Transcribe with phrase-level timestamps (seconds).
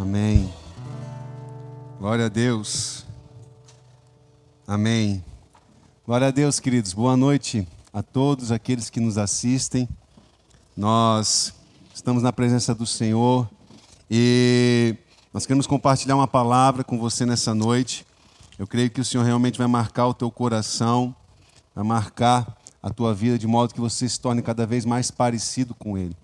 [0.00, 0.50] Amém.
[1.98, 3.04] Glória a Deus.
[4.66, 5.22] Amém.
[6.06, 6.94] Glória a Deus, queridos.
[6.94, 9.86] Boa noite a todos aqueles que nos assistem.
[10.74, 11.52] Nós
[11.94, 13.46] estamos na presença do Senhor
[14.10, 14.96] e
[15.34, 18.06] nós queremos compartilhar uma palavra com você nessa noite.
[18.58, 21.14] Eu creio que o Senhor realmente vai marcar o teu coração,
[21.74, 25.74] vai marcar a tua vida de modo que você se torne cada vez mais parecido
[25.74, 26.16] com Ele.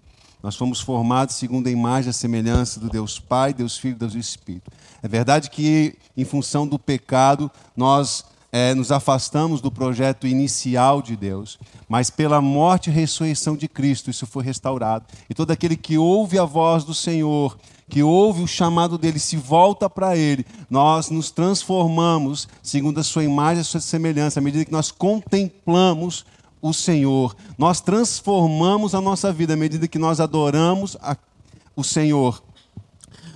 [0.47, 3.99] Nós fomos formados segundo a imagem e a semelhança do Deus Pai, Deus Filho e
[3.99, 4.71] Deus Espírito.
[5.03, 11.17] É verdade que, em função do pecado, nós é, nos afastamos do projeto inicial de
[11.17, 15.05] Deus, mas pela morte e ressurreição de Cristo, isso foi restaurado.
[15.29, 19.37] E todo aquele que ouve a voz do Senhor, que ouve o chamado dele, se
[19.37, 24.43] volta para ele, nós nos transformamos segundo a sua imagem e a sua semelhança, à
[24.43, 26.25] medida que nós contemplamos
[26.61, 27.37] o Senhor.
[27.57, 31.17] Nós transformamos a nossa vida à medida que nós adoramos a,
[31.75, 32.43] o Senhor.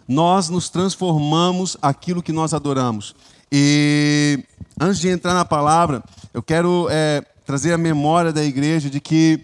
[0.07, 3.15] Nós nos transformamos aquilo que nós adoramos.
[3.53, 4.45] E
[4.81, 6.03] antes de entrar na palavra,
[6.35, 9.41] eu quero é, trazer a memória da igreja de que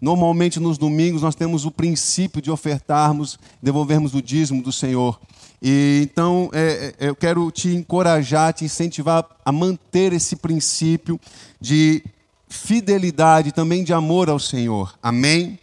[0.00, 5.20] normalmente nos domingos nós temos o princípio de ofertarmos, devolvermos o dízimo do Senhor.
[5.60, 11.20] E então é, é eu quero te encorajar, te incentivar a manter esse princípio
[11.60, 12.02] de
[12.48, 14.94] fidelidade, também de amor ao Senhor.
[15.02, 15.58] Amém?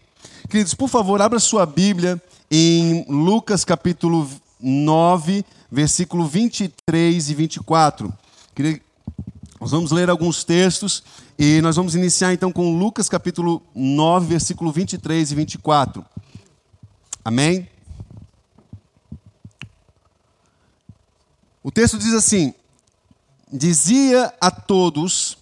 [0.50, 8.14] Queridos, por favor, abra sua Bíblia em Lucas capítulo 9, versículo 23 e 24.
[9.60, 11.04] Nós vamos ler alguns textos
[11.38, 16.06] e nós vamos iniciar então com Lucas capítulo 9, versículo 23 e 24.
[17.24, 17.68] Amém?
[21.64, 22.54] O texto diz assim:
[23.52, 25.38] Dizia a todos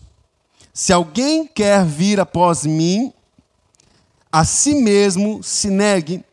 [0.73, 3.13] se alguém quer vir após mim,
[4.31, 6.25] a si mesmo se negue,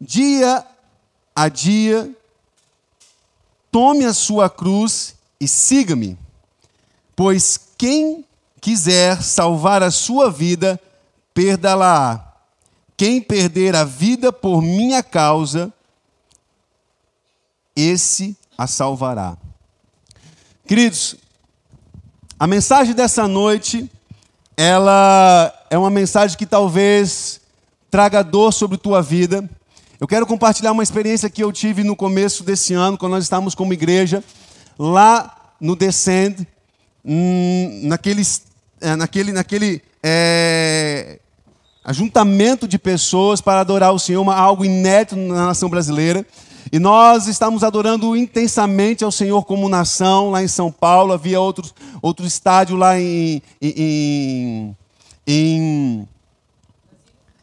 [0.00, 0.64] dia
[1.34, 2.14] a dia,
[3.72, 6.16] tome a sua cruz e siga-me.
[7.16, 8.24] Pois quem
[8.60, 10.80] quiser salvar a sua vida,
[11.34, 12.24] perdê-la-á.
[12.96, 15.72] Quem perder a vida por minha causa,
[17.74, 19.36] esse a salvará.
[20.66, 21.16] Queridos,
[22.38, 23.90] a mensagem dessa noite,
[24.56, 27.40] ela é uma mensagem que talvez
[27.90, 29.48] traga dor sobre tua vida.
[29.98, 33.56] Eu quero compartilhar uma experiência que eu tive no começo desse ano, quando nós estávamos
[33.56, 34.22] como igreja,
[34.78, 36.46] lá no Descend,
[37.04, 38.22] hum, naquele,
[38.80, 41.18] é, naquele, naquele é,
[41.84, 46.24] ajuntamento de pessoas para adorar o Senhor, algo inédito na nação brasileira.
[46.70, 51.12] E nós estamos adorando intensamente ao Senhor como nação, lá em São Paulo.
[51.12, 51.70] Havia outro,
[52.02, 54.76] outro estádio lá em, em,
[55.26, 56.08] em,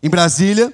[0.03, 0.73] em Brasília.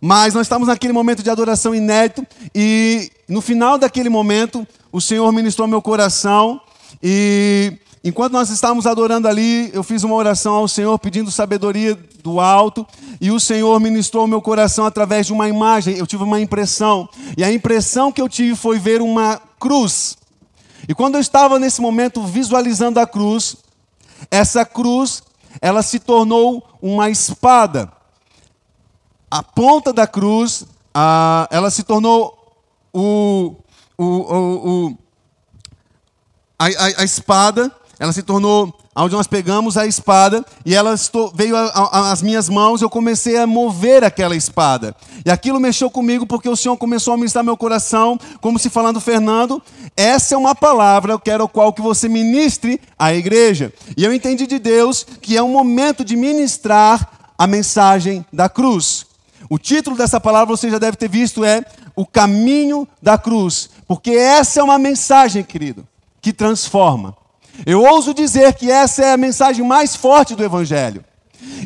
[0.00, 2.26] Mas nós estamos naquele momento de adoração inédito.
[2.54, 6.60] E no final daquele momento, o Senhor ministrou meu coração.
[7.02, 12.40] E Enquanto nós estávamos adorando ali, eu fiz uma oração ao Senhor pedindo sabedoria do
[12.40, 12.86] alto,
[13.20, 15.96] e o Senhor ministrou meu coração através de uma imagem.
[15.96, 20.16] Eu tive uma impressão, e a impressão que eu tive foi ver uma cruz.
[20.88, 23.56] E quando eu estava nesse momento visualizando a cruz,
[24.30, 25.22] essa cruz,
[25.60, 27.92] ela se tornou uma espada.
[29.30, 30.64] A ponta da cruz,
[30.94, 32.36] a, ela se tornou
[32.92, 33.56] o,
[33.96, 34.98] o, o, o
[36.58, 38.72] a, a, a espada ela se tornou
[39.04, 40.94] onde nós pegamos a espada e ela
[41.34, 44.94] veio às minhas mãos, eu comecei a mover aquela espada.
[45.24, 49.00] E aquilo mexeu comigo porque o Senhor começou a ministrar meu coração, como se falando,
[49.00, 49.62] Fernando,
[49.96, 53.72] essa é uma palavra, eu quero qual que você ministre à igreja.
[53.96, 59.06] E eu entendi de Deus que é um momento de ministrar a mensagem da cruz.
[59.48, 61.64] O título dessa palavra você já deve ter visto é
[61.94, 65.86] O caminho da cruz, porque essa é uma mensagem, querido,
[66.20, 67.16] que transforma.
[67.66, 71.04] Eu ouso dizer que essa é a mensagem mais forte do Evangelho.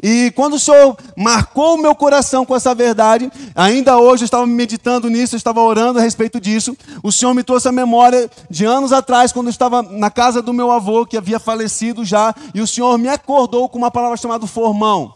[0.03, 4.47] E quando o Senhor marcou o meu coração com essa verdade, ainda hoje eu estava
[4.47, 6.77] meditando nisso, eu estava orando a respeito disso.
[7.03, 10.53] O Senhor me trouxe a memória de anos atrás, quando eu estava na casa do
[10.53, 14.47] meu avô, que havia falecido já, e o Senhor me acordou com uma palavra chamada
[14.47, 15.15] formão.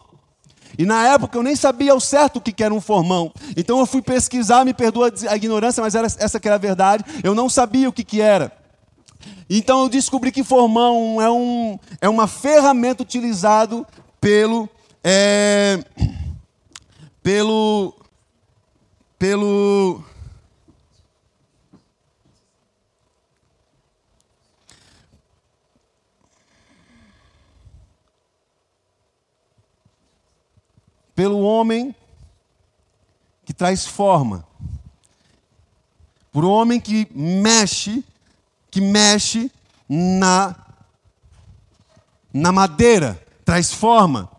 [0.78, 3.32] E na época eu nem sabia ao certo o que era um formão.
[3.56, 7.04] Então eu fui pesquisar, me perdoa a ignorância, mas era essa que era a verdade.
[7.24, 8.52] Eu não sabia o que, que era.
[9.48, 13.86] Então eu descobri que formão é, um, é uma ferramenta utilizado
[14.20, 14.68] pelo
[15.04, 15.84] é,
[17.22, 17.94] pelo
[19.18, 20.02] pelo
[31.14, 31.94] pelo homem
[33.44, 34.44] que traz forma.
[36.32, 38.04] por um homem que mexe,
[38.76, 39.50] que mexe
[39.88, 40.54] na
[42.30, 44.30] na madeira, traz forma.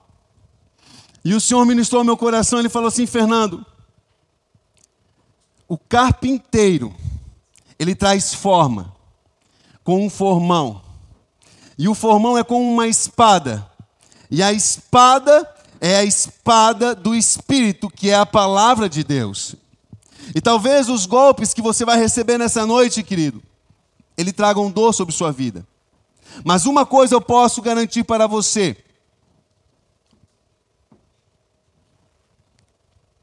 [1.25, 3.66] E o Senhor ministrou ao meu coração, ele falou assim, Fernando,
[5.68, 6.94] o carpinteiro,
[7.80, 8.94] ele traz forma
[9.84, 10.84] com um formão.
[11.75, 13.68] E o formão é como uma espada.
[14.30, 15.51] E a espada
[15.81, 19.56] é a espada do Espírito, que é a palavra de Deus.
[20.36, 23.42] E talvez os golpes que você vai receber nessa noite, querido,
[24.18, 25.66] ele tragam dor sobre sua vida.
[26.44, 28.75] Mas uma coisa eu posso garantir para você: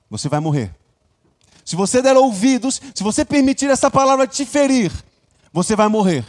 [0.09, 0.75] você vai morrer.
[1.65, 4.93] Se você der ouvidos, se você permitir essa palavra te ferir,
[5.53, 6.25] você vai morrer.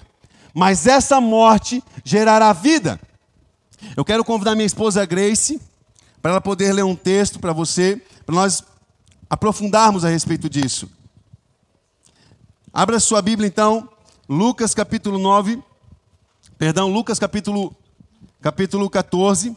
[0.53, 2.99] Mas essa morte gerará vida.
[3.95, 5.61] Eu quero convidar minha esposa Grace
[6.21, 8.63] para ela poder ler um texto para você, para nós
[9.29, 10.89] aprofundarmos a respeito disso.
[12.73, 13.89] Abra sua Bíblia então,
[14.27, 15.63] Lucas capítulo 9,
[16.57, 17.75] perdão, Lucas capítulo
[18.41, 19.55] capítulo 14.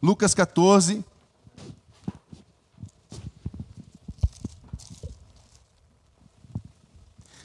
[0.00, 1.04] Lucas 14.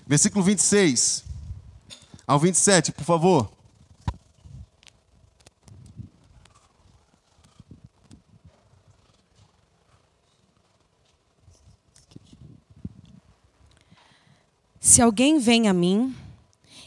[0.06, 1.24] Versículo 26
[2.28, 3.57] ao 27, por favor.
[14.88, 16.16] Se alguém vem a mim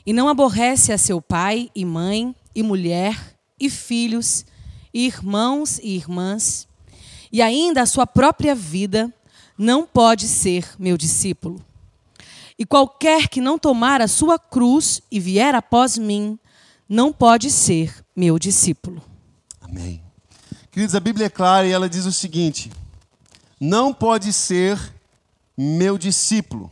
[0.07, 4.47] e não aborrece a seu pai e mãe e mulher e filhos
[4.93, 6.67] e irmãos e irmãs,
[7.31, 9.13] e ainda a sua própria vida,
[9.57, 11.63] não pode ser meu discípulo.
[12.59, 16.39] E qualquer que não tomar a sua cruz e vier após mim,
[16.89, 19.03] não pode ser meu discípulo.
[19.61, 20.03] Amém.
[20.71, 22.73] Queridos, a Bíblia é clara e ela diz o seguinte:
[23.61, 24.81] não pode ser
[25.55, 26.71] meu discípulo.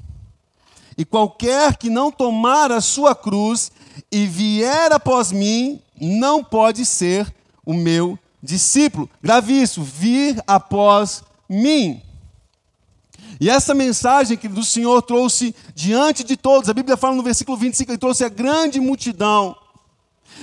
[0.99, 3.71] E qualquer que não tomar a sua cruz
[4.11, 7.33] e vier após mim, não pode ser
[7.65, 9.09] o meu discípulo.
[9.23, 12.03] Grave isso, vir após mim.
[13.41, 17.57] E essa mensagem que do Senhor trouxe diante de todos, a Bíblia fala no versículo
[17.57, 19.57] 25, ele trouxe a grande multidão.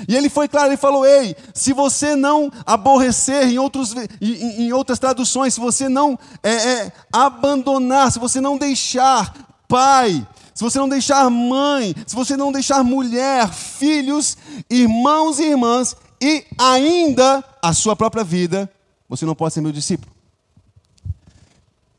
[0.08, 4.74] E ele foi claro, ele falou: Ei, se você não aborrecer, em, outros, em, em
[4.74, 9.34] outras traduções, se você não é, é, abandonar, se você não deixar
[9.68, 10.26] pai,
[10.56, 14.38] se você não deixar mãe, se você não deixar mulher, filhos,
[14.70, 18.72] irmãos e irmãs, e ainda a sua própria vida,
[19.10, 20.16] você não pode ser meu discípulo.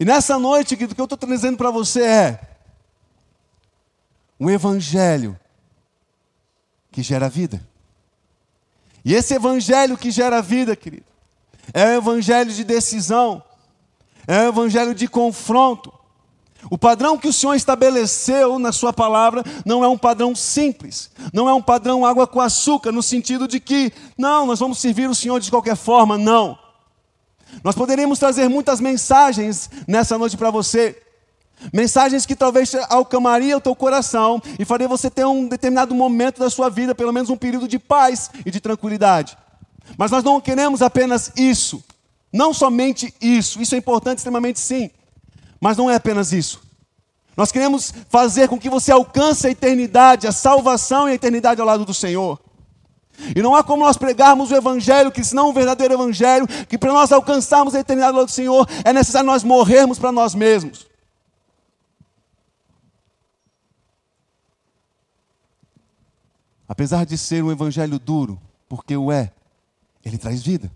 [0.00, 2.40] E nessa noite, o que eu estou trazendo para você é
[4.40, 5.38] um evangelho
[6.90, 7.60] que gera vida.
[9.04, 11.04] E esse evangelho que gera vida, querido,
[11.74, 13.42] é o evangelho de decisão,
[14.26, 15.92] é o evangelho de confronto,
[16.70, 21.48] o padrão que o Senhor estabeleceu na Sua palavra não é um padrão simples, não
[21.48, 25.14] é um padrão água com açúcar, no sentido de que, não, nós vamos servir o
[25.14, 26.58] Senhor de qualquer forma, não.
[27.62, 31.00] Nós poderíamos trazer muitas mensagens nessa noite para você,
[31.72, 36.50] mensagens que talvez alcamaria o teu coração e faria você ter um determinado momento da
[36.50, 39.38] sua vida, pelo menos um período de paz e de tranquilidade.
[39.96, 41.82] Mas nós não queremos apenas isso,
[42.32, 44.90] não somente isso, isso é importante, extremamente sim.
[45.60, 46.60] Mas não é apenas isso.
[47.36, 51.66] Nós queremos fazer com que você alcance a eternidade, a salvação e a eternidade ao
[51.66, 52.40] lado do Senhor.
[53.34, 56.92] E não há como nós pregarmos o Evangelho, que senão o verdadeiro Evangelho, que para
[56.92, 60.86] nós alcançarmos a eternidade ao lado do Senhor, é necessário nós morrermos para nós mesmos.
[66.68, 69.32] Apesar de ser um Evangelho duro, porque o é,
[70.04, 70.70] ele traz vida.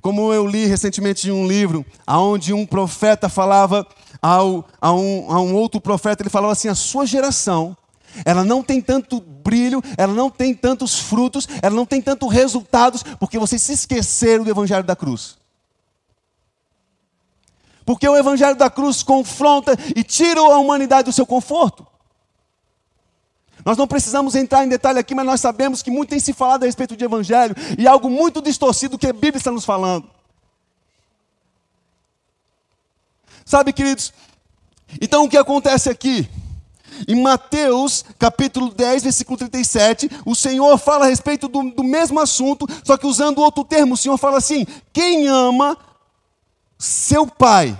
[0.00, 3.86] E como eu li recentemente em um livro, onde um profeta falava
[4.22, 7.76] ao, a, um, a um outro profeta, ele falava assim: a sua geração,
[8.24, 13.02] ela não tem tanto brilho, ela não tem tantos frutos, ela não tem tantos resultados,
[13.02, 15.36] porque vocês se esqueceram do Evangelho da cruz.
[17.84, 21.86] Porque o Evangelho da cruz confronta e tira a humanidade do seu conforto.
[23.64, 26.62] Nós não precisamos entrar em detalhe aqui, mas nós sabemos que muito tem se falado
[26.62, 30.08] a respeito de evangelho e algo muito distorcido que a Bíblia está nos falando.
[33.44, 34.12] Sabe, queridos?
[35.00, 36.28] Então o que acontece aqui?
[37.08, 42.66] Em Mateus capítulo 10, versículo 37, o Senhor fala a respeito do, do mesmo assunto,
[42.84, 43.94] só que usando outro termo.
[43.94, 45.76] O Senhor fala assim: quem ama
[46.78, 47.78] seu pai,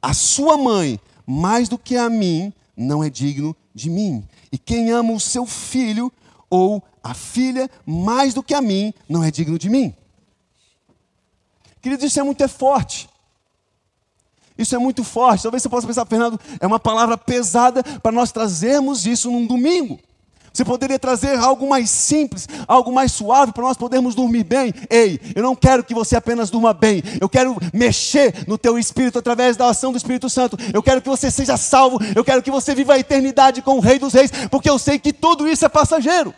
[0.00, 4.26] a sua mãe, mais do que a mim, não é digno de mim.
[4.54, 6.12] E quem ama o seu filho
[6.48, 9.92] ou a filha mais do que a mim, não é digno de mim.
[11.82, 13.10] Queridos, isso é muito é forte.
[14.56, 15.42] Isso é muito forte.
[15.42, 19.98] Talvez você possa pensar, Fernando, é uma palavra pesada para nós trazermos isso num domingo.
[20.54, 24.72] Você poderia trazer algo mais simples, algo mais suave para nós podermos dormir bem.
[24.88, 27.02] Ei, eu não quero que você apenas durma bem.
[27.20, 30.56] Eu quero mexer no teu espírito através da ação do Espírito Santo.
[30.72, 31.98] Eu quero que você seja salvo.
[32.14, 34.96] Eu quero que você viva a eternidade com o Rei dos Reis, porque eu sei
[34.96, 36.32] que tudo isso é passageiro.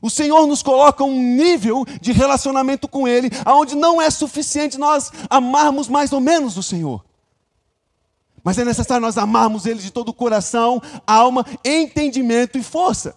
[0.00, 5.10] O Senhor nos coloca um nível de relacionamento com Ele, aonde não é suficiente nós
[5.28, 7.04] amarmos mais ou menos o Senhor.
[8.44, 13.16] Mas é necessário nós amarmos Ele de todo o coração, alma, entendimento e força.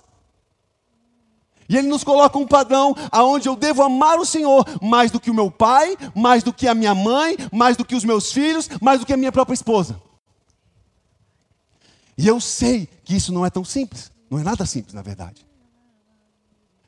[1.67, 5.29] E Ele nos coloca um padrão aonde eu devo amar o Senhor mais do que
[5.29, 8.69] o meu pai, mais do que a minha mãe, mais do que os meus filhos,
[8.81, 10.01] mais do que a minha própria esposa.
[12.17, 14.09] E eu sei que isso não é tão simples.
[14.29, 15.45] Não é nada simples, na verdade.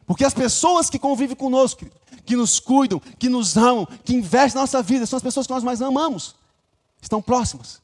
[0.07, 1.85] Porque as pessoas que convivem conosco,
[2.25, 5.53] que nos cuidam, que nos amam, que investem na nossa vida, são as pessoas que
[5.53, 6.35] nós mais amamos.
[7.01, 7.81] Estão próximas.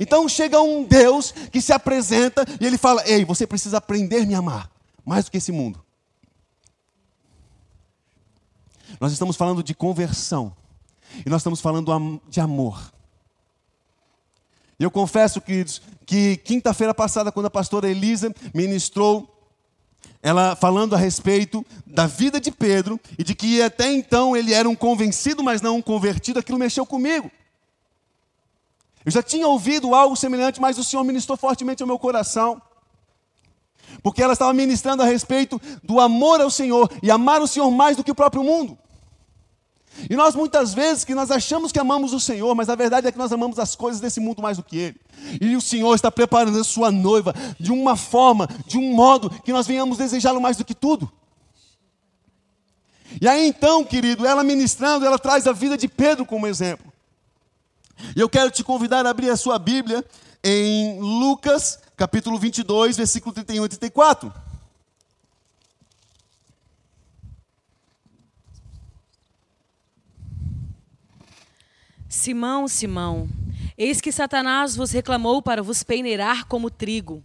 [0.00, 4.26] Então chega um Deus que se apresenta e ele fala: Ei, você precisa aprender a
[4.26, 4.70] me amar,
[5.04, 5.84] mais do que esse mundo.
[9.00, 10.54] Nós estamos falando de conversão.
[11.24, 12.92] E nós estamos falando de amor.
[14.78, 19.30] Eu confesso, queridos, que quinta-feira passada, quando a pastora Elisa ministrou
[20.22, 24.68] ela falando a respeito da vida de Pedro e de que até então ele era
[24.68, 27.30] um convencido, mas não um convertido, aquilo mexeu comigo.
[29.04, 32.60] Eu já tinha ouvido algo semelhante, mas o Senhor ministrou fortemente ao meu coração.
[34.02, 37.96] Porque ela estava ministrando a respeito do amor ao Senhor e amar o Senhor mais
[37.96, 38.78] do que o próprio mundo.
[40.10, 43.12] E nós muitas vezes que nós achamos que amamos o Senhor, mas a verdade é
[43.12, 45.00] que nós amamos as coisas desse mundo mais do que Ele.
[45.40, 49.52] E o Senhor está preparando a sua noiva de uma forma, de um modo que
[49.52, 51.10] nós venhamos desejá-lo mais do que tudo.
[53.20, 56.93] E aí então, querido, ela ministrando, ela traz a vida de Pedro como exemplo.
[58.16, 60.04] E eu quero te convidar a abrir a sua Bíblia
[60.42, 64.32] em Lucas, capítulo 22, versículo 31 e 34.
[72.08, 73.28] Simão, Simão,
[73.76, 77.22] eis que Satanás vos reclamou para vos peneirar como trigo.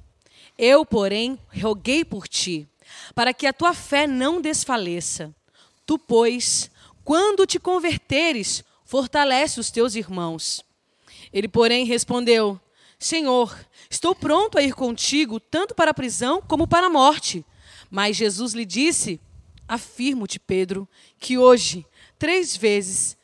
[0.58, 2.68] Eu, porém, roguei por ti,
[3.14, 5.34] para que a tua fé não desfaleça.
[5.86, 6.72] Tu, pois,
[7.04, 10.66] quando te converteres, fortalece os teus irmãos.
[11.32, 12.60] Ele, porém, respondeu:
[12.98, 13.56] Senhor,
[13.88, 17.46] estou pronto a ir contigo, tanto para a prisão como para a morte.
[17.88, 19.22] Mas Jesus lhe disse:
[19.68, 21.86] Afirmo-te, Pedro, que hoje,
[22.18, 23.16] três vezes,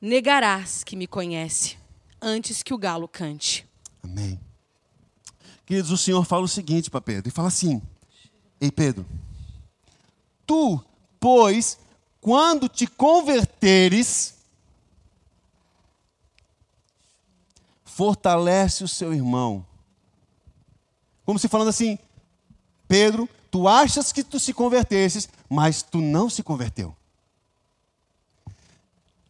[0.00, 1.76] negarás que me conhece
[2.20, 3.66] antes que o galo cante.
[4.02, 4.40] Amém.
[5.66, 7.82] Queridos, o Senhor fala o seguinte para Pedro: ele fala assim:
[8.58, 9.04] Ei, Pedro,
[10.46, 10.82] tu,
[11.20, 11.78] pois,
[12.18, 14.41] quando te converteres,
[17.94, 19.64] fortalece o seu irmão.
[21.24, 21.98] Como se falando assim,
[22.88, 26.96] Pedro, tu achas que tu se convertesses, mas tu não se converteu.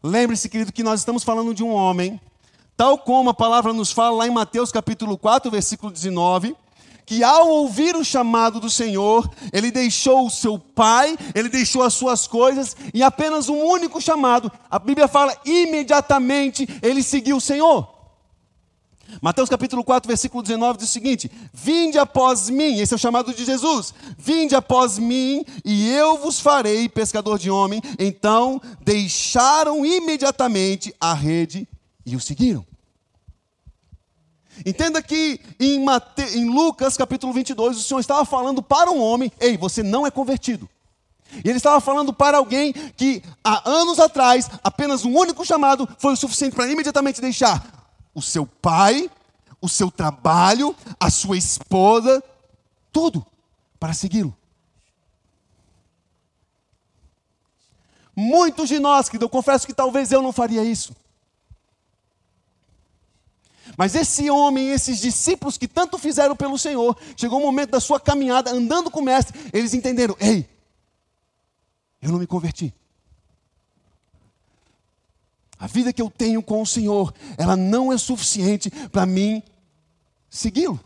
[0.02, 2.20] Lembre-se, querido, que nós estamos falando de um homem,
[2.76, 6.56] tal como a palavra nos fala lá em Mateus capítulo 4, versículo 19,
[7.04, 11.94] que ao ouvir o chamado do Senhor, ele deixou o seu pai, ele deixou as
[11.94, 18.01] suas coisas, e apenas um único chamado, a Bíblia fala, imediatamente ele seguiu o Senhor.
[19.20, 23.34] Mateus capítulo 4, versículo 19 diz o seguinte: Vinde após mim, esse é o chamado
[23.34, 23.92] de Jesus.
[24.16, 27.82] Vinde após mim, e eu vos farei pescador de homem.
[27.98, 31.68] Então deixaram imediatamente a rede
[32.06, 32.64] e o seguiram.
[34.64, 36.22] Entenda que em, Mate...
[36.36, 40.10] em Lucas capítulo 22, o Senhor estava falando para um homem: Ei, você não é
[40.10, 40.68] convertido.
[41.44, 46.12] E ele estava falando para alguém que há anos atrás, apenas um único chamado foi
[46.12, 47.81] o suficiente para imediatamente deixar
[48.14, 49.10] o seu pai,
[49.60, 52.22] o seu trabalho, a sua esposa,
[52.92, 53.24] tudo
[53.78, 54.36] para segui-lo.
[58.14, 60.94] Muitos de nós, que eu confesso que talvez eu não faria isso.
[63.76, 67.98] Mas esse homem, esses discípulos que tanto fizeram pelo Senhor, chegou um momento da sua
[67.98, 70.48] caminhada, andando com o Mestre, eles entenderam: ei,
[72.02, 72.74] eu não me converti.
[75.62, 79.40] A vida que eu tenho com o Senhor, ela não é suficiente para mim
[80.28, 80.80] segui-lo.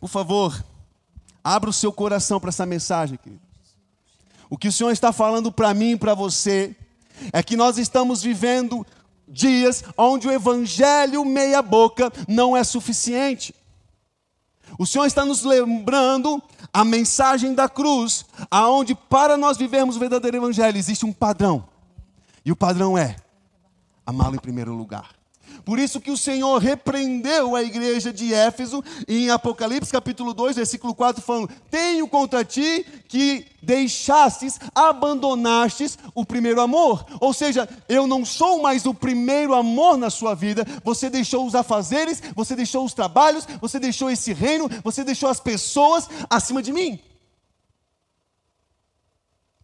[0.00, 0.64] Por favor,
[1.44, 3.40] abra o seu coração para essa mensagem, querido.
[4.50, 6.74] O que o Senhor está falando para mim e para você
[7.32, 8.84] é que nós estamos vivendo
[9.28, 13.54] dias onde o evangelho meia boca não é suficiente.
[14.78, 20.36] O Senhor está nos lembrando a mensagem da cruz, aonde para nós vivermos o verdadeiro
[20.36, 21.64] evangelho existe um padrão.
[22.44, 23.16] E o padrão é
[24.04, 25.10] amá-lo em primeiro lugar.
[25.64, 30.94] Por isso que o Senhor repreendeu a igreja de Éfeso em Apocalipse capítulo 2, versículo
[30.94, 37.06] 4, falando: Tenho contra ti que deixastes, abandonastes o primeiro amor.
[37.18, 40.66] Ou seja, eu não sou mais o primeiro amor na sua vida.
[40.84, 45.40] Você deixou os afazeres, você deixou os trabalhos, você deixou esse reino, você deixou as
[45.40, 47.00] pessoas acima de mim.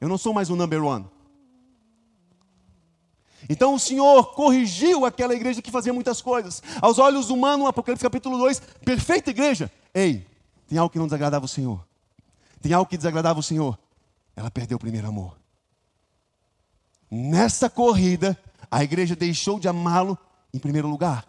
[0.00, 1.04] Eu não sou mais o number one.
[3.50, 6.62] Então o Senhor corrigiu aquela igreja que fazia muitas coisas.
[6.80, 9.68] Aos olhos humanos, Apocalipse capítulo 2, perfeita igreja.
[9.92, 10.24] Ei,
[10.68, 11.84] tem algo que não desagradava o Senhor.
[12.62, 13.76] Tem algo que desagradava o Senhor.
[14.36, 15.36] Ela perdeu o primeiro amor.
[17.10, 18.38] Nessa corrida,
[18.70, 20.16] a igreja deixou de amá-lo
[20.54, 21.26] em primeiro lugar.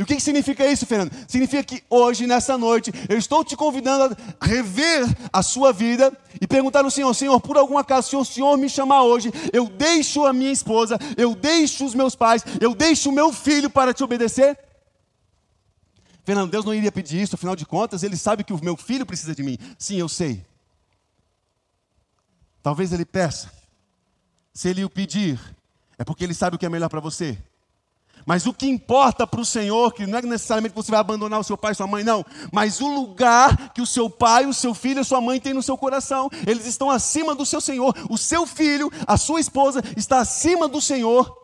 [0.00, 1.12] E o que, significa isso, Fernando?
[1.28, 6.46] Significa que hoje, nessa noite, eu estou te convidando a rever a sua vida e
[6.46, 10.24] perguntar ao Senhor: Senhor, por algum acaso, se o Senhor me chamar hoje, eu deixo
[10.24, 14.02] a minha esposa, eu deixo os meus pais, eu deixo o meu filho para te
[14.02, 14.58] obedecer?
[16.24, 19.04] Fernando, Deus não iria pedir isso, afinal de contas, Ele sabe que o meu filho
[19.04, 19.58] precisa de mim.
[19.78, 20.42] Sim, eu sei.
[22.62, 23.52] Talvez Ele peça.
[24.54, 25.38] Se Ele o pedir,
[25.98, 27.36] é porque Ele sabe o que é melhor para você.
[28.30, 31.42] Mas o que importa para o Senhor, que não é necessariamente você vai abandonar o
[31.42, 32.24] seu pai e sua mãe, não.
[32.52, 35.52] Mas o lugar que o seu pai, o seu filho e a sua mãe têm
[35.52, 37.92] no seu coração, eles estão acima do seu Senhor.
[38.08, 41.36] O seu filho, a sua esposa, está acima do Senhor.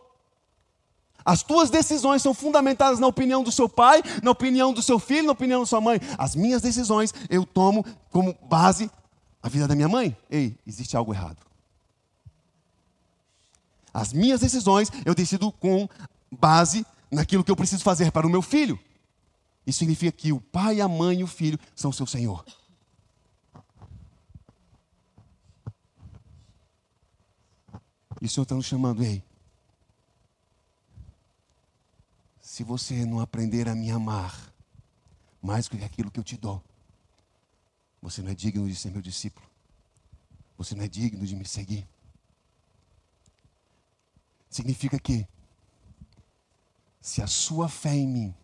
[1.24, 5.26] As tuas decisões são fundamentadas na opinião do seu pai, na opinião do seu filho,
[5.26, 6.00] na opinião da sua mãe.
[6.16, 8.88] As minhas decisões eu tomo como base
[9.42, 10.16] a vida da minha mãe.
[10.30, 11.38] Ei, existe algo errado.
[13.92, 15.88] As minhas decisões eu decido com
[16.36, 18.78] base naquilo que eu preciso fazer para o meu filho.
[19.66, 22.44] Isso significa que o pai, a mãe e o filho são seu Senhor.
[28.20, 29.22] E o Senhor está nos chamando, ei.
[32.40, 34.52] Se você não aprender a me amar
[35.42, 36.62] mais do que aquilo que eu te dou,
[38.00, 39.46] você não é digno de ser meu discípulo.
[40.56, 41.86] Você não é digno de me seguir.
[44.48, 45.26] Significa que
[47.06, 48.34] se a sua fé em mim,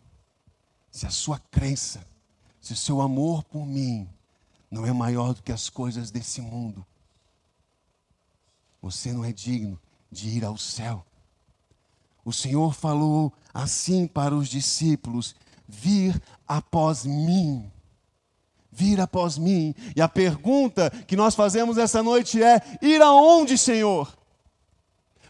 [0.89, 2.07] se a sua crença,
[2.61, 4.09] se o seu amor por mim
[4.71, 6.87] não é maior do que as coisas desse mundo,
[8.81, 9.81] você não é digno
[10.13, 11.05] de ir ao céu.
[12.25, 15.35] O Senhor falou assim para os discípulos:
[15.67, 17.69] vir após mim.
[18.71, 19.75] Vir após mim.
[19.97, 24.17] E a pergunta que nós fazemos essa noite é: ir aonde, Senhor?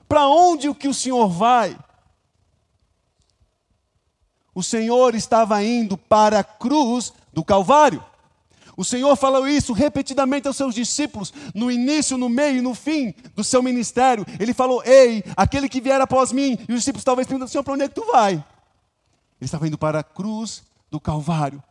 [0.06, 1.74] Para onde o que o Senhor vai?
[4.54, 8.04] O Senhor estava indo para a cruz do Calvário.
[8.76, 13.14] O Senhor falou isso repetidamente aos seus discípulos, no início, no meio e no fim
[13.34, 14.24] do seu ministério.
[14.40, 16.58] Ele falou: Ei, aquele que vier após mim.
[16.68, 18.32] E os discípulos talvez perguntam: Senhor, para onde é que tu vai?
[18.32, 18.44] Ele
[19.46, 21.62] estava indo para a cruz do Calvário.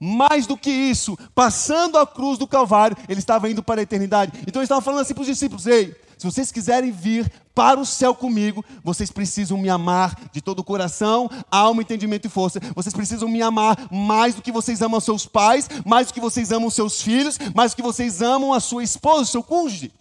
[0.00, 4.32] Mais do que isso, passando a cruz do Calvário, ele estava indo para a eternidade.
[4.46, 7.86] Então ele estava falando assim para os discípulos: Ei, se vocês quiserem vir para o
[7.86, 12.60] céu comigo, vocês precisam me amar de todo o coração, alma, entendimento e força.
[12.74, 16.50] Vocês precisam me amar mais do que vocês amam seus pais, mais do que vocês
[16.50, 19.92] amam seus filhos, mais do que vocês amam a sua esposa, o seu cônjuge.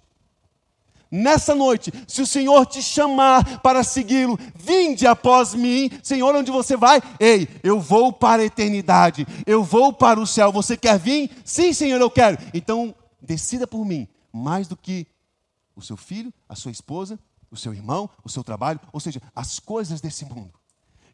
[1.10, 6.76] Nessa noite, se o Senhor te chamar para segui-lo, vinde após mim, Senhor, onde você
[6.76, 7.02] vai?
[7.20, 10.52] Ei, eu vou para a eternidade, eu vou para o céu.
[10.52, 11.30] Você quer vir?
[11.46, 12.38] Sim, Senhor, eu quero.
[12.54, 15.08] Então, decida por mim, mais do que
[15.78, 17.20] o seu filho, a sua esposa,
[17.52, 20.52] o seu irmão, o seu trabalho, ou seja, as coisas desse mundo.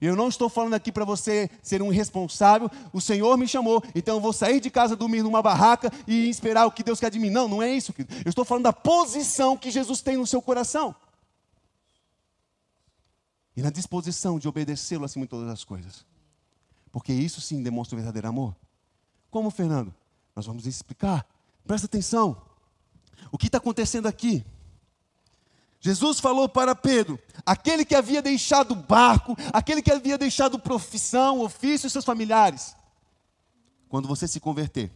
[0.02, 2.69] Eu não estou falando aqui para você ser um irresponsável.
[2.91, 6.65] O Senhor me chamou, então eu vou sair de casa, dormir numa barraca e esperar
[6.65, 7.30] o que Deus quer de mim.
[7.30, 7.93] Não, não é isso.
[8.26, 10.93] Eu estou falando da posição que Jesus tem no seu coração.
[13.56, 16.06] E na disposição de obedecê-lo acima de todas as coisas.
[16.91, 18.56] Porque isso sim demonstra o verdadeiro amor.
[19.30, 19.93] Como, Fernando?
[20.36, 21.26] Nós vamos explicar.
[21.65, 22.41] Presta atenção.
[23.32, 24.45] O que está acontecendo aqui?
[25.85, 31.41] Jesus falou para Pedro, aquele que havia deixado o barco, aquele que havia deixado profissão,
[31.41, 32.73] ofício e seus familiares.
[33.89, 34.89] Quando você se converter,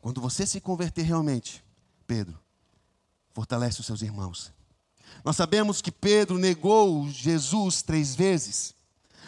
[0.00, 1.62] quando você se converter realmente,
[2.06, 2.40] Pedro,
[3.34, 4.50] fortalece os seus irmãos.
[5.22, 8.74] Nós sabemos que Pedro negou Jesus três vezes.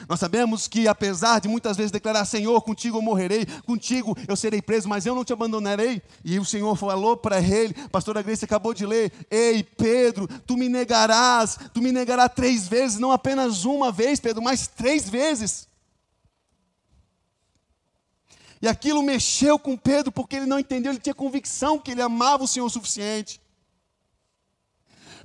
[0.09, 4.61] Nós sabemos que, apesar de muitas vezes declarar: Senhor, contigo eu morrerei, contigo eu serei
[4.63, 6.03] preso, mas eu não te abandonarei.
[6.25, 10.69] E o Senhor falou para ele, pastora Grace acabou de ler: Ei, Pedro, tu me
[10.69, 15.69] negarás, tu me negarás três vezes, não apenas uma vez, Pedro, mas três vezes.
[18.63, 22.45] E aquilo mexeu com Pedro, porque ele não entendeu, ele tinha convicção que ele amava
[22.45, 23.41] o Senhor o suficiente.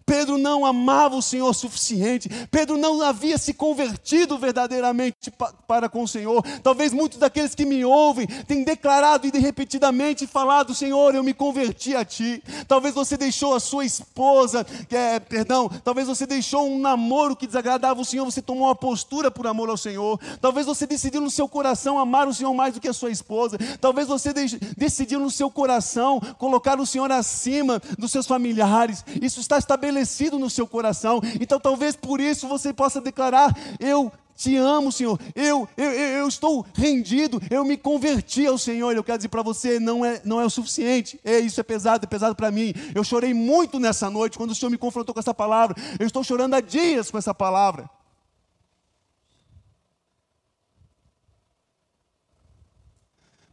[0.06, 2.30] Pedro não amava o Senhor o suficiente.
[2.52, 5.32] Pedro não havia se convertido verdadeiramente
[5.68, 6.44] para com o Senhor.
[6.62, 11.96] Talvez muitos daqueles que me ouvem tenham declarado e repetidamente falado: Senhor, eu me converti
[11.96, 12.44] a Ti.
[12.68, 18.00] Talvez você deixou a sua esposa, é, perdão, talvez você deixou um namoro que desagradava
[18.00, 20.20] o Senhor, você tomou uma postura por amor ao Senhor.
[20.39, 23.58] Talvez você decidiu no seu coração amar o Senhor mais do que a sua esposa.
[23.82, 24.32] Talvez você
[24.78, 29.04] decidiu no seu coração colocar o Senhor acima dos seus familiares.
[29.20, 31.21] Isso está estabelecido estabelecido no seu coração.
[31.39, 35.19] Então talvez por isso você possa declarar: Eu te amo, Senhor.
[35.34, 37.41] Eu, eu, eu estou rendido.
[37.49, 38.95] Eu me converti ao Senhor.
[38.95, 41.19] Eu quero dizer para você, não é, não é o suficiente.
[41.23, 42.73] É, isso é pesado, é pesado para mim.
[42.93, 45.75] Eu chorei muito nessa noite quando o Senhor me confrontou com essa palavra.
[45.99, 47.89] Eu estou chorando há dias com essa palavra.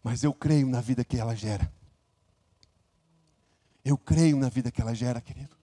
[0.03, 1.73] Mas eu creio na vida que ela gera.
[3.85, 5.62] Eu creio na vida que ela gera, querido.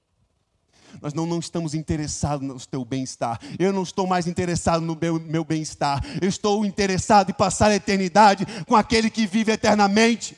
[1.01, 3.39] Nós não, não estamos interessados no teu bem-estar.
[3.57, 6.03] Eu não estou mais interessado no meu, meu bem-estar.
[6.21, 10.38] Eu estou interessado em passar a eternidade com aquele que vive eternamente.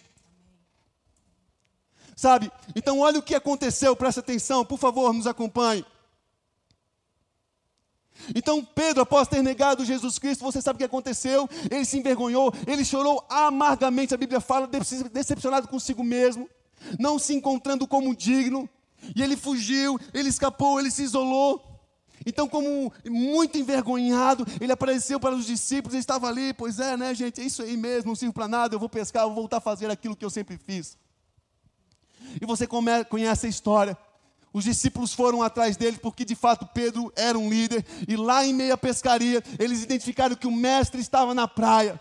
[2.15, 2.52] Sabe?
[2.76, 5.84] Então, olha o que aconteceu, presta atenção, por favor, nos acompanhe.
[8.36, 11.50] Então, Pedro, após ter negado Jesus Cristo, você sabe o que aconteceu?
[11.69, 14.69] Ele se envergonhou, ele chorou amargamente, a Bíblia fala,
[15.12, 16.47] decepcionado consigo mesmo,
[17.00, 18.69] não se encontrando como digno.
[19.15, 21.71] E ele fugiu, ele escapou, ele se isolou.
[22.26, 27.13] Então, como muito envergonhado, ele apareceu para os discípulos, ele estava ali, pois é, né,
[27.15, 29.58] gente, é isso aí mesmo, não sirvo para nada, eu vou pescar, eu vou voltar
[29.58, 30.97] a fazer aquilo que eu sempre fiz.
[32.39, 33.97] E você conhece a história.
[34.54, 38.54] Os discípulos foram atrás dele porque de fato Pedro era um líder, e lá em
[38.54, 42.00] meia pescaria, eles identificaram que o mestre estava na praia.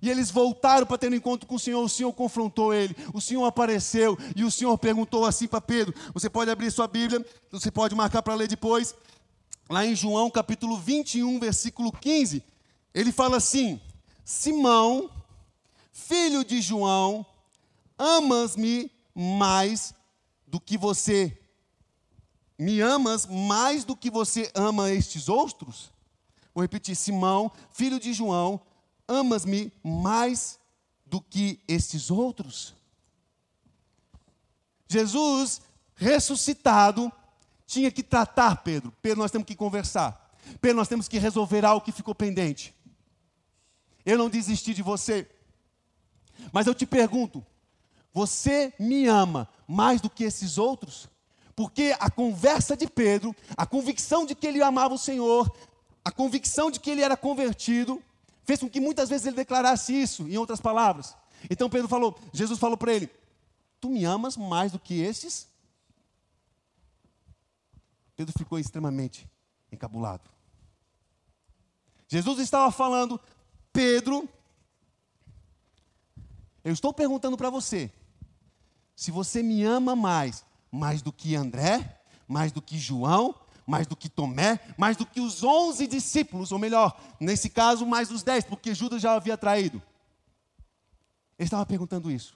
[0.00, 1.82] E eles voltaram para ter um encontro com o Senhor.
[1.82, 2.96] O Senhor confrontou ele.
[3.12, 4.16] O Senhor apareceu.
[4.36, 8.22] E o Senhor perguntou assim para Pedro: Você pode abrir sua Bíblia, você pode marcar
[8.22, 8.94] para ler depois.
[9.68, 12.42] Lá em João capítulo 21, versículo 15.
[12.94, 13.80] Ele fala assim:
[14.24, 15.10] Simão,
[15.92, 17.24] filho de João,
[17.98, 19.94] amas-me mais
[20.46, 21.36] do que você.
[22.58, 25.92] Me amas mais do que você ama estes outros?
[26.54, 28.60] Vou repetir: Simão, filho de João,
[29.08, 30.58] amas-me mais
[31.04, 32.74] do que estes outros?
[34.86, 35.60] Jesus,
[35.96, 37.10] ressuscitado,
[37.66, 38.92] tinha que tratar Pedro.
[39.02, 40.32] Pedro, nós temos que conversar.
[40.60, 42.74] Pedro, nós temos que resolver algo que ficou pendente.
[44.04, 45.28] Eu não desisti de você.
[46.52, 47.44] Mas eu te pergunto:
[48.12, 51.08] você me ama mais do que esses outros?
[51.54, 55.52] Porque a conversa de Pedro, a convicção de que ele amava o Senhor,
[56.04, 58.02] a convicção de que ele era convertido,
[58.48, 61.14] fez com que muitas vezes ele declarasse isso, em outras palavras.
[61.50, 63.10] Então Pedro falou, Jesus falou para ele:
[63.78, 65.46] Tu me amas mais do que esses?
[68.16, 69.28] Pedro ficou extremamente
[69.70, 70.30] encabulado.
[72.08, 73.20] Jesus estava falando,
[73.70, 74.26] Pedro,
[76.64, 77.92] eu estou perguntando para você,
[78.96, 83.34] se você me ama mais, mais do que André, mais do que João,
[83.68, 88.10] mais do que Tomé, mais do que os onze discípulos, ou melhor, nesse caso, mais
[88.10, 89.82] os dez, porque Judas já havia traído.
[91.38, 92.34] Ele estava perguntando isso.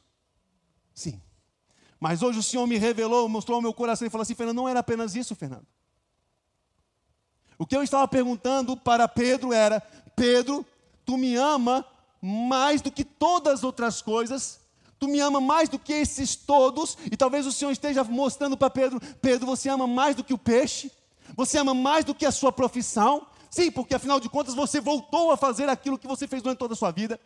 [0.94, 1.18] Sim.
[1.98, 4.68] Mas hoje o Senhor me revelou, mostrou ao meu coração e falou assim: Fernando, não
[4.68, 5.66] era apenas isso, Fernando.
[7.56, 9.80] O que eu estava perguntando para Pedro era:
[10.14, 10.66] Pedro,
[11.02, 11.82] tu me ama
[12.20, 14.60] mais do que todas as outras coisas,
[14.98, 18.68] tu me ama mais do que esses todos, e talvez o Senhor esteja mostrando para
[18.68, 20.92] Pedro: Pedro, você ama mais do que o peixe,
[21.36, 23.26] você ama mais do que a sua profissão?
[23.50, 26.74] Sim, porque afinal de contas você voltou a fazer aquilo que você fez durante toda
[26.74, 27.20] a sua vida.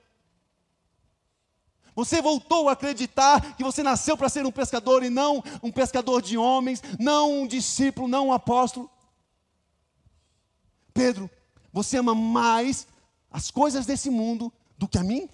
[1.95, 6.21] Você voltou a acreditar que você nasceu para ser um pescador e não um pescador
[6.21, 8.90] de homens, não um discípulo, não um apóstolo.
[10.92, 11.31] Pedro,
[11.73, 12.87] você ama mais
[13.31, 15.29] as coisas desse mundo do que a mim?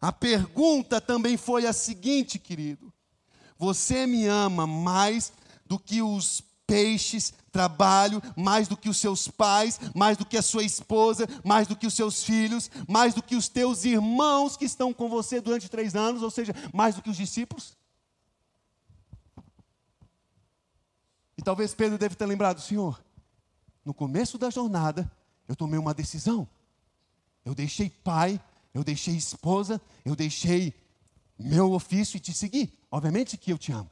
[0.00, 2.92] A pergunta também foi a seguinte, querido:
[3.58, 5.32] Você me ama mais
[5.68, 10.42] do que os peixes, trabalho, mais do que os seus pais, mais do que a
[10.42, 14.66] sua esposa, mais do que os seus filhos, mais do que os teus irmãos que
[14.66, 17.76] estão com você durante três anos, ou seja, mais do que os discípulos?
[21.36, 23.02] E talvez Pedro deve ter lembrado, Senhor,
[23.84, 25.10] no começo da jornada,
[25.48, 26.46] eu tomei uma decisão.
[27.44, 28.38] Eu deixei pai,
[28.74, 30.74] eu deixei esposa, eu deixei
[31.38, 32.72] meu ofício e te segui.
[32.90, 33.90] Obviamente que eu te amo.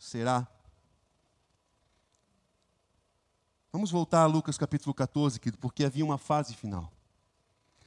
[0.00, 0.48] Será?
[3.70, 6.90] Vamos voltar a Lucas capítulo 14, porque havia uma fase final.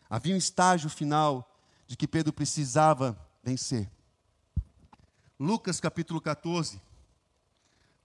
[0.08, 1.52] Havia um estágio final
[1.88, 3.90] de que Pedro precisava vencer.
[5.40, 6.80] Lucas capítulo 14.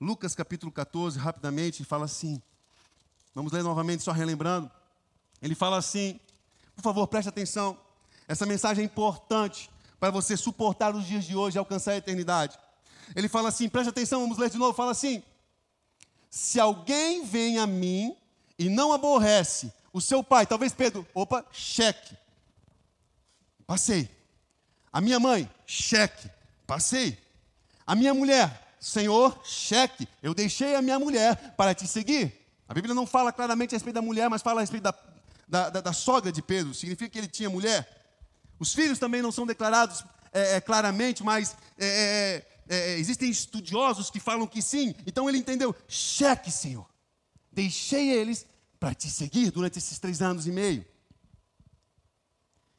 [0.00, 2.42] Lucas capítulo 14, rapidamente, fala assim.
[3.34, 4.70] Vamos ler novamente, só relembrando.
[5.42, 6.18] Ele fala assim:
[6.74, 7.78] por favor, preste atenção.
[8.26, 12.58] Essa mensagem é importante para você suportar os dias de hoje e alcançar a eternidade.
[13.14, 14.72] Ele fala assim: preste atenção, vamos ler de novo.
[14.74, 15.22] Fala assim:
[16.30, 18.16] se alguém vem a mim
[18.58, 22.16] e não aborrece o seu pai, talvez Pedro, opa, cheque.
[23.66, 24.10] Passei.
[24.92, 26.30] A minha mãe, cheque.
[26.66, 27.18] Passei.
[27.86, 30.08] A minha mulher, Senhor, cheque.
[30.22, 32.32] Eu deixei a minha mulher para te seguir.
[32.68, 34.94] A Bíblia não fala claramente a respeito da mulher, mas fala a respeito da,
[35.48, 36.74] da, da, da sogra de Pedro.
[36.74, 37.88] Significa que ele tinha mulher.
[38.58, 44.10] Os filhos também não são declarados é, é, claramente, mas é, é é, existem estudiosos
[44.10, 44.94] que falam que sim.
[45.06, 46.86] Então ele entendeu: cheque, Senhor.
[47.50, 48.46] Deixei eles
[48.78, 50.84] para te seguir durante esses três anos e meio.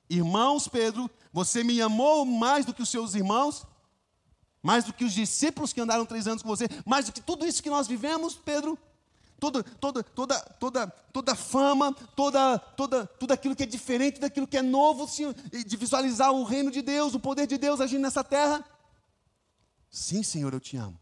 [0.10, 3.66] Irmãos, Pedro, você me amou mais do que os seus irmãos,
[4.64, 7.46] mais do que os discípulos que andaram três anos com você, mais do que tudo
[7.46, 8.78] isso que nós vivemos, Pedro.
[9.40, 14.58] Toda, toda, toda, toda, toda fama, toda, toda, tudo aquilo que é diferente daquilo que
[14.58, 15.08] é novo,
[15.66, 18.66] de visualizar o reino de Deus, o poder de Deus agindo nessa terra.
[19.90, 21.00] Sim, Senhor, eu te amo.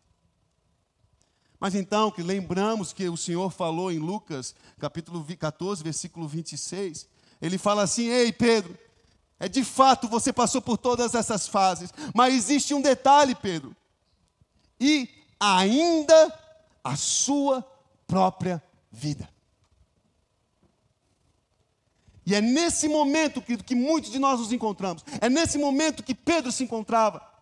[1.59, 7.07] Mas então, que lembramos que o Senhor falou em Lucas, capítulo 14, versículo 26,
[7.41, 8.77] ele fala assim: Ei, Pedro,
[9.39, 13.75] é de fato você passou por todas essas fases, mas existe um detalhe, Pedro,
[14.79, 16.33] e ainda
[16.83, 17.65] a sua
[18.05, 19.27] própria vida.
[22.25, 26.13] E é nesse momento que, que muitos de nós nos encontramos, é nesse momento que
[26.13, 27.36] Pedro se encontrava.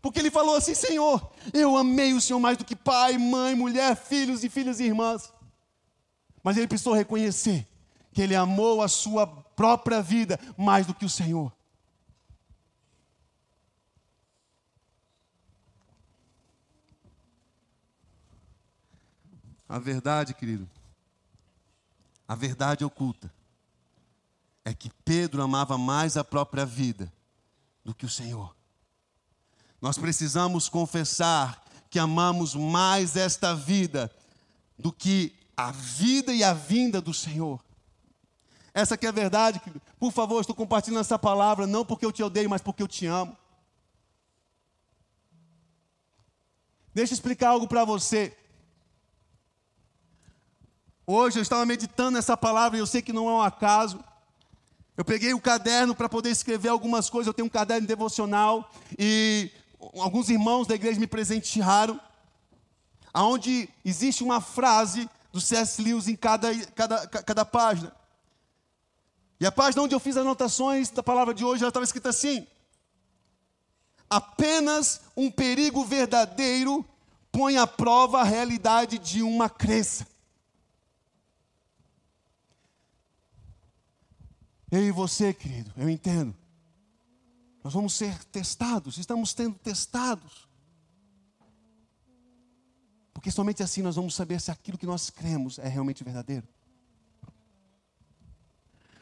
[0.00, 3.96] Porque ele falou assim: Senhor, eu amei o Senhor mais do que pai, mãe, mulher,
[3.96, 5.32] filhos e filhas e irmãs.
[6.42, 7.66] Mas ele precisou reconhecer
[8.12, 11.52] que ele amou a sua própria vida mais do que o Senhor.
[19.68, 20.68] A verdade, querido,
[22.26, 23.32] a verdade oculta
[24.64, 27.12] é que Pedro amava mais a própria vida
[27.84, 28.59] do que o Senhor.
[29.80, 34.10] Nós precisamos confessar que amamos mais esta vida
[34.78, 37.62] do que a vida e a vinda do Senhor.
[38.72, 39.60] Essa que é a verdade.
[39.98, 43.06] Por favor, estou compartilhando essa palavra não porque eu te odeio, mas porque eu te
[43.06, 43.36] amo.
[46.94, 48.36] Deixa eu explicar algo para você.
[51.06, 54.02] Hoje eu estava meditando nessa palavra e eu sei que não é um acaso.
[54.96, 57.26] Eu peguei o caderno para poder escrever algumas coisas.
[57.26, 59.50] Eu tenho um caderno devocional e
[59.94, 62.00] alguns irmãos da igreja me presentearam,
[63.12, 65.80] aonde existe uma frase do C.S.
[65.82, 67.92] Lewis em cada, cada, cada página.
[69.38, 72.46] E a página onde eu fiz anotações da palavra de hoje, ela estava escrita assim:
[74.08, 76.84] apenas um perigo verdadeiro
[77.32, 80.06] põe à prova a realidade de uma crença.
[84.70, 86.39] Eu e você, querido, eu entendo.
[87.62, 90.48] Nós vamos ser testados, estamos sendo testados.
[93.12, 96.46] Porque somente assim nós vamos saber se aquilo que nós cremos é realmente verdadeiro.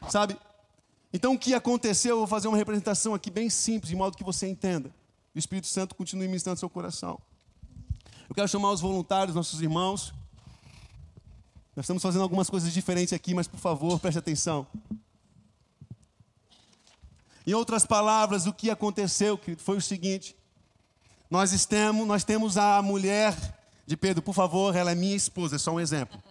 [0.09, 0.37] Sabe?
[1.13, 2.11] Então o que aconteceu?
[2.11, 4.93] Eu vou fazer uma representação aqui bem simples, de modo que você entenda.
[5.33, 7.19] O Espírito Santo continue ministrando seu coração.
[8.27, 10.13] Eu quero chamar os voluntários, nossos irmãos.
[11.75, 14.67] Nós estamos fazendo algumas coisas diferentes aqui, mas por favor, preste atenção.
[17.49, 20.35] Em outras palavras, o que aconteceu foi o seguinte:
[21.31, 23.35] nós temos, nós temos a mulher
[23.87, 26.21] de Pedro, por favor, ela é minha esposa, é só um exemplo.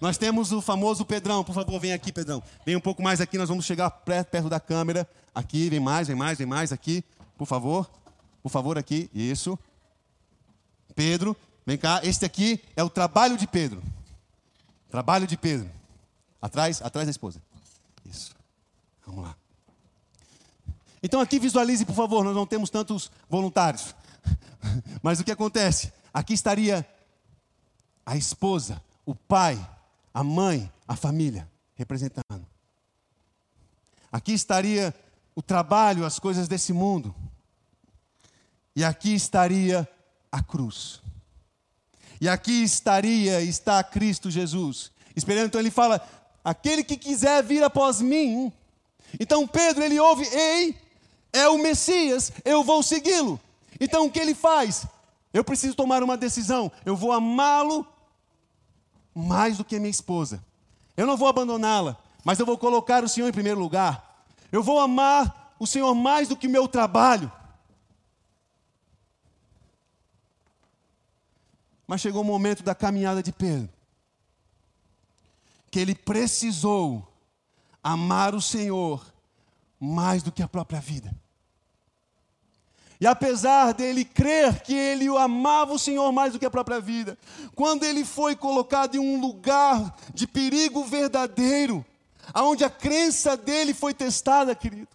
[0.00, 2.40] Nós temos o famoso Pedrão, por favor, vem aqui, Pedrão.
[2.64, 5.10] Vem um pouco mais aqui, nós vamos chegar perto da câmera.
[5.34, 7.04] Aqui, vem mais, vem mais, vem mais aqui,
[7.36, 7.90] por favor.
[8.44, 9.58] Por favor, aqui, isso.
[10.94, 12.00] Pedro, vem cá.
[12.04, 13.82] Este aqui é o trabalho de Pedro.
[14.88, 15.68] Trabalho de Pedro.
[16.40, 17.42] Atrás, atrás da esposa.
[18.04, 18.36] Isso.
[19.04, 19.36] Vamos lá.
[21.06, 23.94] Então aqui visualize, por favor, nós não temos tantos voluntários.
[25.00, 25.92] Mas o que acontece?
[26.12, 26.84] Aqui estaria
[28.04, 29.56] a esposa, o pai,
[30.12, 32.44] a mãe, a família representando.
[34.10, 34.92] Aqui estaria
[35.32, 37.14] o trabalho, as coisas desse mundo.
[38.74, 39.88] E aqui estaria
[40.32, 41.00] a cruz.
[42.20, 44.90] E aqui estaria, está Cristo Jesus.
[45.14, 46.04] Esperando, então ele fala:
[46.42, 48.52] aquele que quiser vir após mim.
[49.20, 50.84] Então Pedro, ele ouve: ei,
[51.36, 53.38] é o Messias, eu vou segui-lo.
[53.78, 54.86] Então o que ele faz?
[55.32, 56.72] Eu preciso tomar uma decisão.
[56.84, 57.86] Eu vou amá-lo
[59.14, 60.42] mais do que minha esposa.
[60.96, 64.24] Eu não vou abandoná-la, mas eu vou colocar o Senhor em primeiro lugar.
[64.50, 67.30] Eu vou amar o Senhor mais do que o meu trabalho.
[71.86, 73.68] Mas chegou o momento da caminhada de Pedro,
[75.70, 77.06] que ele precisou
[77.82, 79.04] amar o Senhor
[79.78, 81.14] mais do que a própria vida.
[83.00, 87.18] E apesar dele crer que ele amava o Senhor mais do que a própria vida,
[87.54, 91.84] quando ele foi colocado em um lugar de perigo verdadeiro,
[92.32, 94.88] aonde a crença dele foi testada, querido,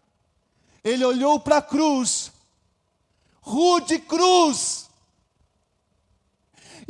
[0.83, 2.31] ele olhou para a cruz,
[3.41, 4.89] rude cruz,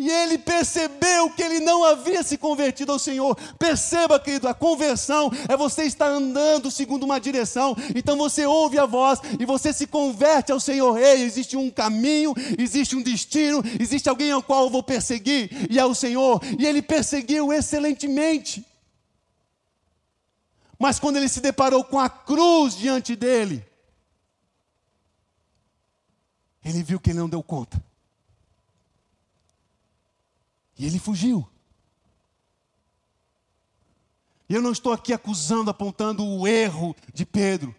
[0.02, 3.38] e ele percebeu que ele não havia se convertido ao Senhor.
[3.60, 7.76] Perceba, querido, a conversão é você estar andando segundo uma direção.
[7.94, 10.98] Então você ouve a voz e você se converte ao Senhor.
[10.98, 15.78] Ei, existe um caminho, existe um destino, existe alguém ao qual eu vou perseguir, e
[15.78, 16.42] é o Senhor.
[16.58, 18.66] E ele perseguiu excelentemente.
[20.80, 23.64] Mas quando ele se deparou com a cruz diante dele,
[26.66, 27.91] ele viu que ele não deu conta.
[30.82, 31.48] E ele fugiu.
[34.50, 37.76] Eu não estou aqui acusando, apontando o erro de Pedro,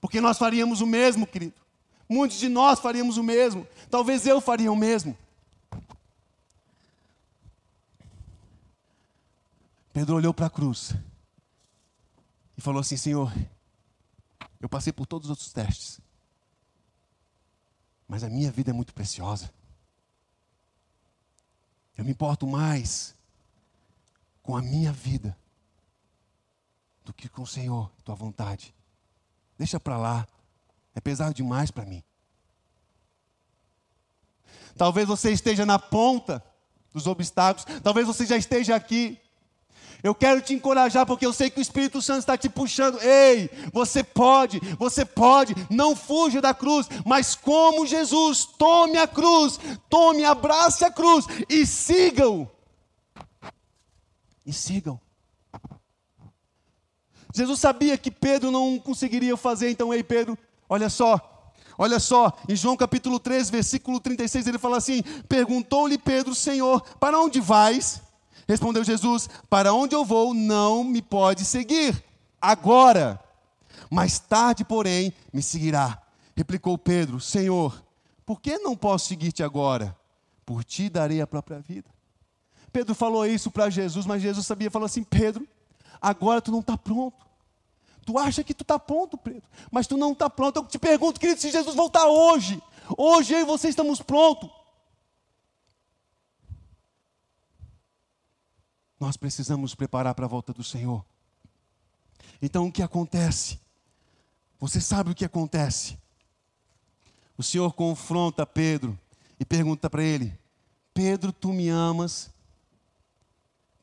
[0.00, 1.52] porque nós faríamos o mesmo, querido.
[2.08, 3.68] Muitos de nós faríamos o mesmo.
[3.90, 5.14] Talvez eu faria o mesmo.
[9.92, 10.94] Pedro olhou para a cruz
[12.56, 13.30] e falou assim: Senhor,
[14.58, 16.00] eu passei por todos os outros testes,
[18.08, 19.52] mas a minha vida é muito preciosa.
[21.98, 23.14] Eu me importo mais
[24.40, 25.36] com a minha vida
[27.04, 28.72] do que com o Senhor, tua vontade.
[29.58, 30.26] Deixa para lá.
[30.94, 32.02] É pesado demais para mim.
[34.76, 36.42] Talvez você esteja na ponta
[36.92, 39.20] dos obstáculos, talvez você já esteja aqui
[40.02, 43.00] eu quero te encorajar porque eu sei que o Espírito Santo está te puxando.
[43.02, 49.58] Ei, você pode, você pode, não fuja da cruz, mas como Jesus, tome a cruz,
[49.88, 52.48] tome, abrace a cruz e sigam.
[54.46, 55.00] E sigam.
[57.34, 62.56] Jesus sabia que Pedro não conseguiria fazer, então, ei, Pedro, olha só, olha só, em
[62.56, 68.00] João capítulo 3, versículo 36, ele fala assim: Perguntou-lhe Pedro, Senhor, para onde vais?
[68.48, 72.02] Respondeu Jesus: Para onde eu vou, não me pode seguir
[72.40, 73.20] agora.
[73.90, 76.02] Mais tarde, porém, me seguirá.
[76.34, 77.84] Replicou Pedro: Senhor,
[78.24, 79.94] por que não posso seguir-te agora?
[80.46, 81.90] Por ti darei a própria vida.
[82.72, 85.46] Pedro falou isso para Jesus, mas Jesus sabia, falou assim: Pedro,
[86.00, 87.28] agora tu não está pronto.
[88.06, 90.56] Tu acha que tu está pronto, Pedro, mas tu não está pronto.
[90.56, 92.62] Eu te pergunto, querido, se Jesus voltar hoje,
[92.96, 94.48] hoje eu e você estamos prontos.
[98.98, 101.04] Nós precisamos preparar para a volta do Senhor.
[102.40, 103.60] Então o que acontece?
[104.58, 105.98] Você sabe o que acontece?
[107.36, 108.98] O Senhor confronta Pedro
[109.38, 110.36] e pergunta para ele:
[110.92, 112.30] Pedro, tu me amas?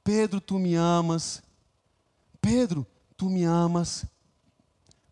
[0.04, 1.42] Pedro, tu me amas?
[2.42, 4.06] Pedro, tu me amas?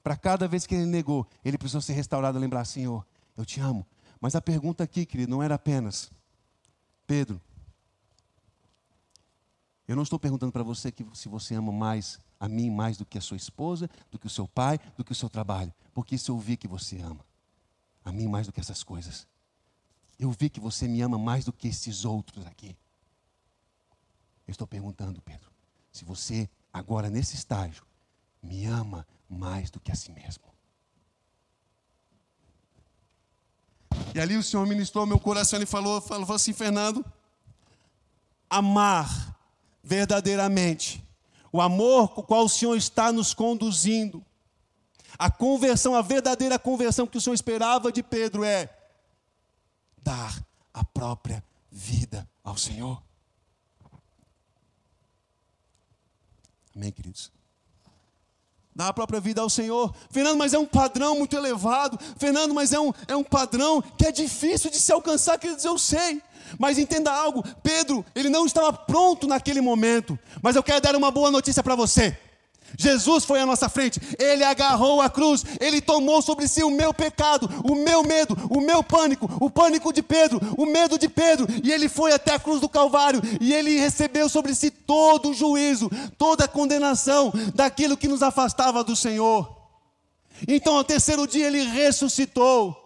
[0.03, 3.05] Para cada vez que ele negou, ele precisou ser restaurado, lembrar: Senhor,
[3.37, 3.85] eu te amo.
[4.19, 6.11] Mas a pergunta aqui, querido, não era apenas:
[7.07, 7.41] Pedro,
[9.87, 13.05] eu não estou perguntando para você que se você ama mais a mim mais do
[13.05, 16.15] que a sua esposa, do que o seu pai, do que o seu trabalho, porque
[16.15, 17.25] isso eu vi que você ama.
[18.03, 19.27] A mim mais do que essas coisas.
[20.19, 22.77] Eu vi que você me ama mais do que esses outros aqui.
[24.47, 25.49] Eu estou perguntando, Pedro,
[25.91, 27.85] se você agora nesse estágio
[28.41, 30.43] me ama mais do que a si mesmo.
[34.13, 37.03] E ali o Senhor ministrou meu coração e falou, falou assim, Fernando,
[38.49, 39.33] amar
[39.83, 41.03] verdadeiramente.
[41.51, 44.25] O amor com o qual o Senhor está nos conduzindo.
[45.19, 48.69] A conversão, a verdadeira conversão que o Senhor esperava de Pedro é
[50.01, 50.43] dar
[50.73, 53.01] a própria vida ao Senhor.
[56.75, 57.31] Amém, queridos?
[58.75, 59.93] Dar a própria vida ao Senhor.
[60.09, 61.99] Fernando, mas é um padrão muito elevado.
[62.17, 65.77] Fernando, mas é um, é um padrão que é difícil de se alcançar, queridos, eu
[65.77, 66.21] sei.
[66.57, 70.17] Mas entenda algo, Pedro, ele não estava pronto naquele momento.
[70.41, 72.17] Mas eu quero dar uma boa notícia para você.
[72.77, 76.93] Jesus foi à nossa frente, ele agarrou a cruz, ele tomou sobre si o meu
[76.93, 81.47] pecado, o meu medo, o meu pânico, o pânico de Pedro, o medo de Pedro,
[81.63, 85.33] e ele foi até a cruz do Calvário, e ele recebeu sobre si todo o
[85.33, 89.63] juízo, toda a condenação daquilo que nos afastava do Senhor.
[90.47, 92.82] Então, ao terceiro dia, ele ressuscitou.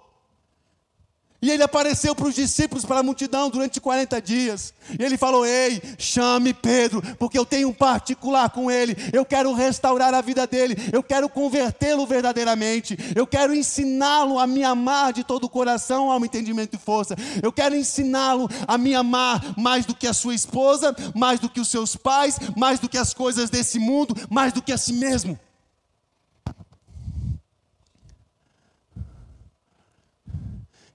[1.40, 4.74] E ele apareceu para os discípulos, para a multidão, durante 40 dias.
[4.98, 8.96] E ele falou: Ei, chame Pedro, porque eu tenho um particular com ele.
[9.14, 10.76] Eu quero restaurar a vida dele.
[10.92, 12.98] Eu quero convertê-lo verdadeiramente.
[13.16, 17.16] Eu quero ensiná-lo a me amar de todo o coração, alma, entendimento e força.
[17.44, 21.60] Eu quero ensiná-lo a me amar mais do que a sua esposa, mais do que
[21.60, 24.94] os seus pais, mais do que as coisas desse mundo, mais do que a si
[24.94, 25.40] mesmo.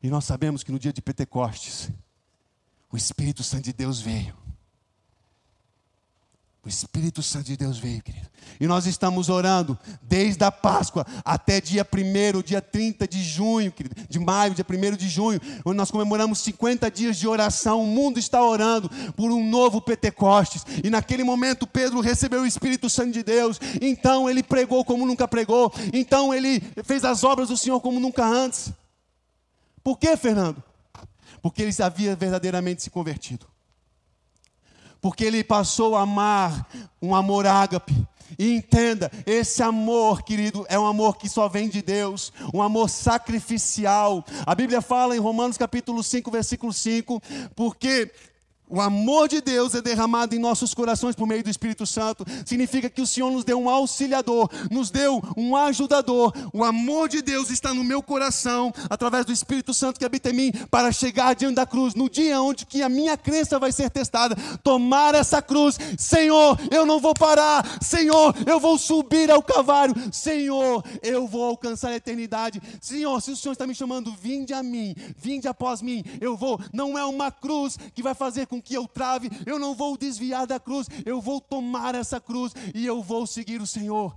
[0.02, 1.90] E nós sabemos que no dia de Pentecostes,
[2.90, 4.34] o Espírito Santo de Deus veio.
[6.64, 8.28] O Espírito Santo de Deus veio, querido.
[8.60, 13.96] E nós estamos orando desde a Páscoa até dia 1 dia 30 de junho, querido,
[14.08, 17.82] de maio, dia 1 de junho, onde nós comemoramos 50 dias de oração.
[17.82, 20.64] O mundo está orando por um novo Pentecostes.
[20.84, 23.60] E naquele momento Pedro recebeu o Espírito Santo de Deus.
[23.80, 25.72] Então ele pregou como nunca pregou.
[25.92, 28.72] Então ele fez as obras do Senhor como nunca antes.
[29.82, 30.62] Por que, Fernando?
[31.40, 33.46] Porque ele havia verdadeiramente se convertido.
[35.00, 36.68] Porque ele passou a amar
[37.00, 38.06] um amor ágape.
[38.38, 42.88] E entenda, esse amor, querido, é um amor que só vem de Deus, um amor
[42.88, 44.24] sacrificial.
[44.46, 47.20] A Bíblia fala em Romanos capítulo 5, versículo 5,
[47.54, 48.10] porque
[48.72, 52.24] o amor de Deus é derramado em nossos corações por meio do Espírito Santo.
[52.46, 56.32] Significa que o Senhor nos deu um auxiliador, nos deu um ajudador.
[56.54, 60.32] O amor de Deus está no meu coração, através do Espírito Santo que habita em
[60.32, 63.90] mim, para chegar diante da cruz, no dia onde que a minha crença vai ser
[63.90, 64.34] testada.
[64.64, 65.78] Tomar essa cruz.
[65.98, 67.78] Senhor, eu não vou parar.
[67.82, 69.94] Senhor, eu vou subir ao Calvário.
[70.10, 72.62] Senhor, eu vou alcançar a eternidade.
[72.80, 76.02] Senhor, se o Senhor está me chamando, vinde a mim, vinde após mim.
[76.22, 76.58] Eu vou.
[76.72, 80.46] Não é uma cruz que vai fazer com que eu trave, eu não vou desviar
[80.46, 84.16] da cruz, eu vou tomar essa cruz e eu vou seguir o Senhor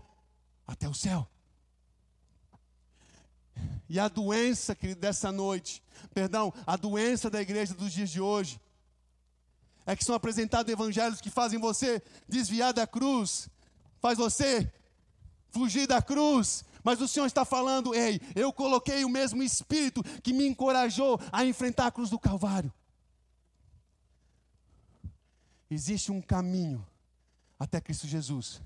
[0.66, 1.28] até o céu.
[3.88, 5.84] E a doença, querido, dessa noite,
[6.14, 8.60] perdão, a doença da igreja dos dias de hoje,
[9.86, 13.48] é que são apresentados evangelhos que fazem você desviar da cruz,
[14.02, 14.72] faz você
[15.52, 20.34] fugir da cruz, mas o Senhor está falando, ei, eu coloquei o mesmo Espírito que
[20.34, 22.74] me encorajou a enfrentar a cruz do Calvário.
[25.70, 26.86] Existe um caminho
[27.60, 28.62] até Cristo Jesus.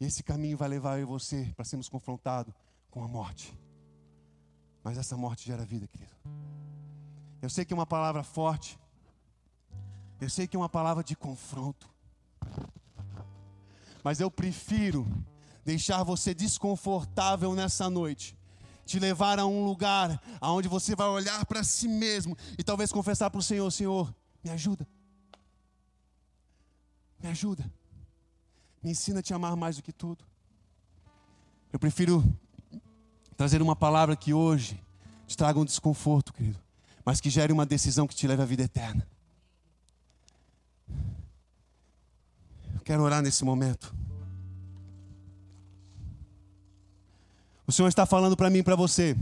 [0.00, 2.54] E esse caminho vai levar eu e você para sermos confrontados
[2.90, 3.56] com a morte.
[4.82, 6.12] Mas essa morte gera vida, querido.
[7.42, 8.78] Eu sei que é uma palavra forte.
[10.20, 11.88] Eu sei que é uma palavra de confronto.
[14.02, 15.06] Mas eu prefiro
[15.64, 18.36] deixar você desconfortável nessa noite.
[18.86, 23.28] Te levar a um lugar aonde você vai olhar para si mesmo e talvez confessar
[23.30, 24.88] para o Senhor: Senhor, me ajuda.
[27.20, 27.70] Me ajuda.
[28.82, 30.24] Me ensina a te amar mais do que tudo.
[31.72, 32.24] Eu prefiro
[33.36, 34.82] trazer uma palavra que hoje
[35.26, 36.58] te traga um desconforto, querido,
[37.04, 39.06] mas que gere uma decisão que te leve à vida eterna.
[42.74, 43.94] Eu quero orar nesse momento.
[47.66, 49.14] O Senhor está falando para mim e para você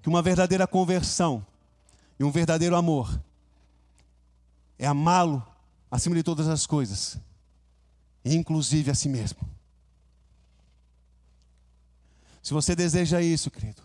[0.00, 1.44] que uma verdadeira conversão
[2.18, 3.20] e um verdadeiro amor
[4.78, 5.46] é amá-lo
[5.90, 7.18] acima de todas as coisas,
[8.24, 9.38] inclusive a si mesmo.
[12.42, 13.82] Se você deseja isso, querido,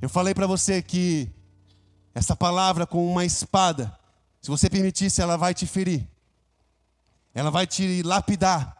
[0.00, 1.30] eu falei para você que
[2.14, 3.96] essa palavra com uma espada,
[4.40, 6.08] se você permitisse, ela vai te ferir,
[7.34, 8.76] ela vai te lapidar,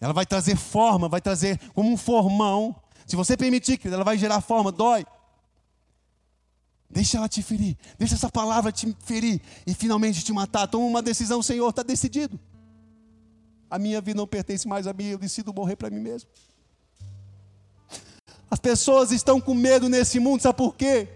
[0.00, 2.76] ela vai trazer forma, vai trazer como um formão.
[3.06, 5.06] Se você permitir, querido, ela vai gerar forma, dói.
[6.88, 7.76] Deixa ela te ferir.
[7.98, 10.66] Deixa essa palavra te ferir e finalmente te matar.
[10.66, 12.38] Toma uma decisão, Senhor, está decidido.
[13.68, 16.30] A minha vida não pertence mais a mim, eu decido morrer para mim mesmo.
[18.48, 21.08] As pessoas estão com medo nesse mundo, sabe por quê?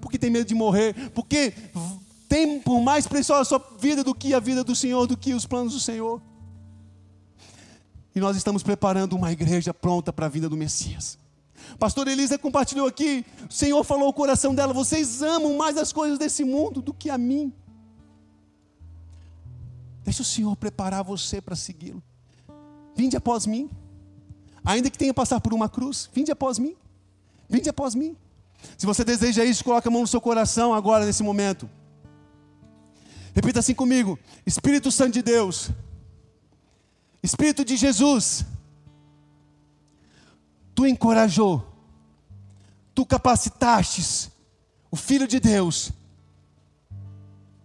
[0.00, 1.52] Porque tem medo de morrer, porque
[2.28, 5.34] tem por mais preciosa a sua vida do que a vida do Senhor, do que
[5.34, 6.22] os planos do Senhor.
[8.14, 11.18] E nós estamos preparando uma igreja pronta para a vinda do Messias.
[11.78, 16.18] Pastor Elisa compartilhou aqui, o Senhor falou ao coração dela: vocês amam mais as coisas
[16.18, 17.52] desse mundo do que a mim.
[20.04, 22.02] Deixa o Senhor preparar você para segui-lo.
[22.94, 23.70] Vinde após mim.
[24.64, 26.76] Ainda que tenha que passar por uma cruz, vinde após mim.
[27.48, 28.16] Vinde após mim.
[28.78, 31.68] Se você deseja isso, coloque a mão no seu coração agora, nesse momento.
[33.34, 35.70] Repita assim comigo: Espírito Santo de Deus,
[37.22, 38.44] Espírito de Jesus
[40.74, 41.64] tu encorajou,
[42.94, 44.30] tu capacitastes
[44.90, 45.92] o Filho de Deus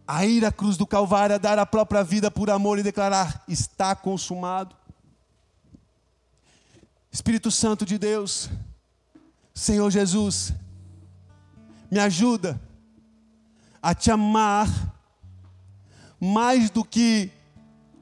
[0.07, 3.43] a ir à cruz do Calvário, a dar a própria vida por amor e declarar:
[3.47, 4.75] está consumado.
[7.11, 8.49] Espírito Santo de Deus,
[9.53, 10.53] Senhor Jesus,
[11.91, 12.59] me ajuda
[13.81, 14.67] a te amar
[16.19, 17.31] mais do que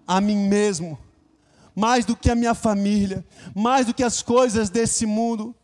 [0.07, 0.97] a mim mesmo,
[1.77, 3.23] mais do que a minha família,
[3.53, 5.55] mais do que as coisas desse mundo,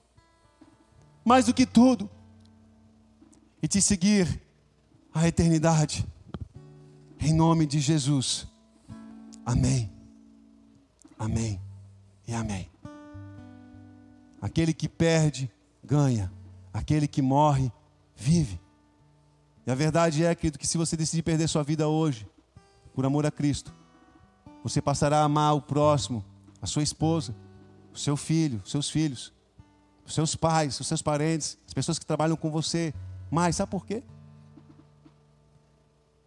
[1.26, 2.08] mais do que tudo,
[3.64, 4.40] e te seguir
[5.12, 6.06] a eternidade.
[7.20, 8.48] Em nome de Jesus.
[9.44, 9.92] Amém.
[11.18, 11.60] Amém.
[12.28, 12.70] E amém.
[14.40, 15.52] Aquele que perde,
[15.84, 16.32] ganha.
[16.72, 17.72] Aquele que morre,
[18.16, 18.62] vive.
[19.66, 22.28] E a verdade é, querido, que se você decidir perder sua vida hoje,
[22.94, 23.74] por amor a Cristo,
[24.64, 26.24] você passará a amar o próximo,
[26.62, 27.36] a sua esposa,
[27.94, 29.34] o seu filho, os seus filhos,
[30.06, 32.94] os seus pais, os seus parentes, as pessoas que trabalham com você.
[33.30, 34.02] Mas sabe por quê?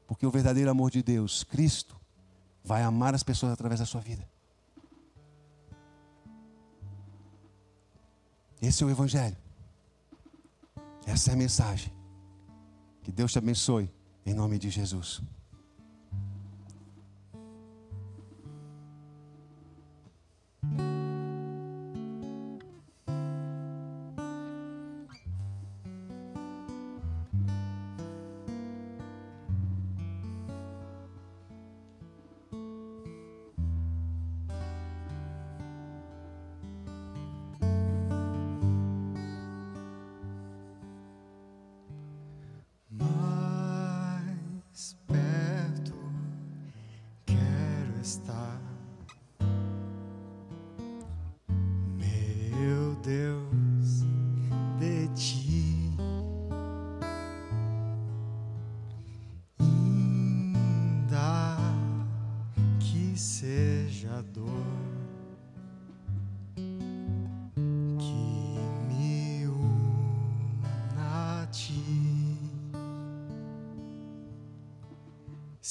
[0.07, 1.97] Porque o verdadeiro amor de Deus, Cristo,
[2.63, 4.29] vai amar as pessoas através da sua vida.
[8.61, 9.37] Esse é o Evangelho.
[11.07, 11.93] Essa é a mensagem.
[13.03, 13.91] Que Deus te abençoe,
[14.25, 15.23] em nome de Jesus.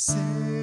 [0.06, 0.55] Sempre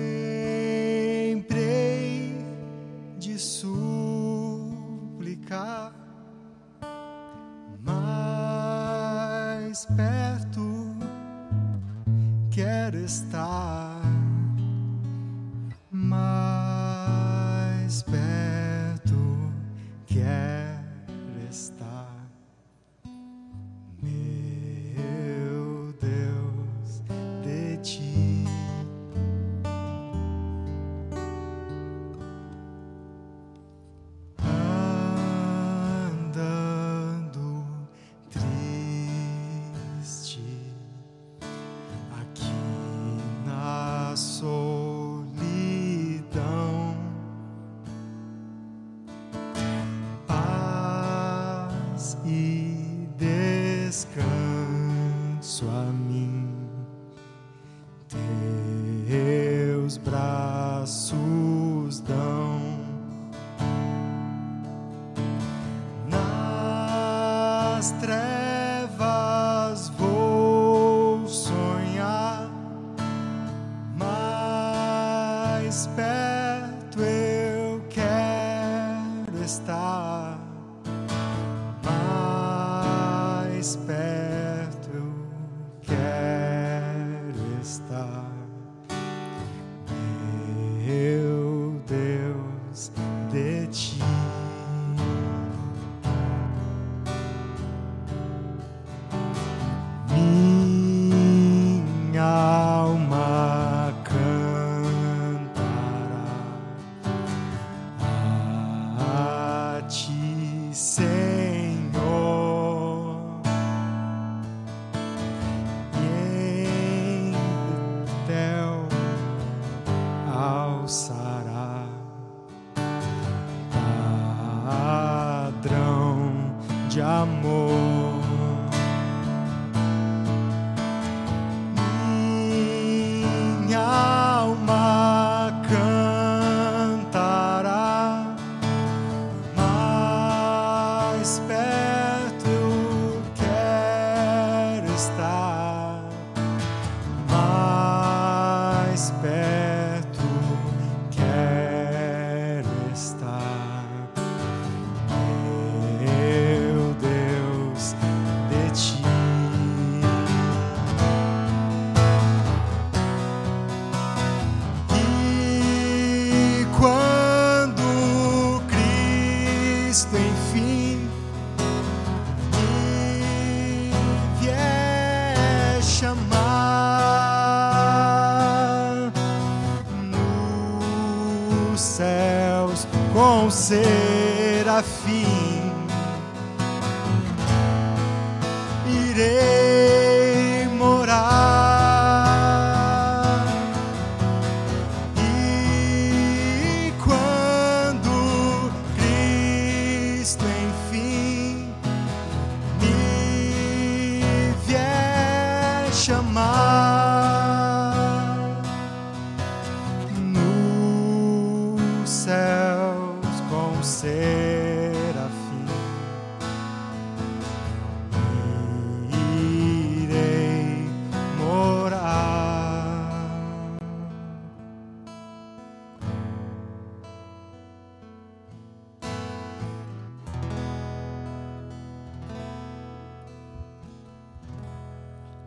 [67.83, 68.32] nas trevas